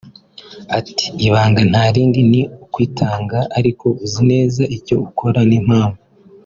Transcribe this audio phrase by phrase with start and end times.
[0.77, 5.99] ati “Ibanga nta rindi ni ukwitanga ariko uzi neza icyo ukora n’impamvu